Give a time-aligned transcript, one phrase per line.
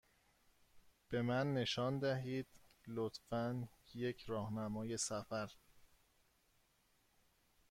[1.09, 2.47] به من نشان دهید،
[2.87, 5.49] لطفا، یک راهنمای سفر.